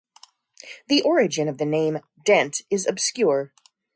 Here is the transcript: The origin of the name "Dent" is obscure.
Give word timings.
The 0.87 1.03
origin 1.03 1.47
of 1.47 1.59
the 1.59 1.65
name 1.67 1.99
"Dent" 2.25 2.63
is 2.71 2.87
obscure. 2.87 3.53